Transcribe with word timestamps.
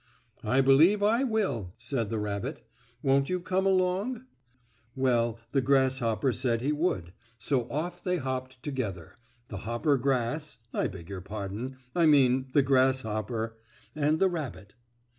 "I 0.43 0.61
believe 0.61 1.03
I 1.03 1.23
will," 1.23 1.73
said 1.77 2.09
the 2.09 2.17
rabbit. 2.17 2.63
"Won't 3.03 3.29
you 3.29 3.39
come 3.39 3.67
along?" 3.67 4.25
Well, 4.95 5.37
the 5.51 5.61
grasshopper 5.61 6.33
said 6.33 6.63
he 6.63 6.71
would, 6.71 7.13
so 7.37 7.69
off 7.69 8.03
they 8.03 8.17
hopped 8.17 8.63
together, 8.63 9.19
the 9.49 9.57
hoppergrass 9.57 10.57
I 10.73 10.87
beg 10.87 11.07
your 11.07 11.21
pardon, 11.21 11.77
I 11.95 12.07
mean 12.07 12.47
the 12.53 12.63
grasshopper 12.63 13.57
and 13.93 14.19
the 14.19 14.27
rabbit. 14.27 14.73